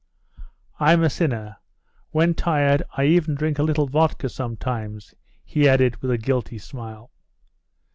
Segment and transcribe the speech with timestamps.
[0.79, 1.57] "I'm a sinner,
[2.09, 5.13] when tired I even drink a little vodka sometimes,"
[5.45, 7.11] he added, with a guilty smile.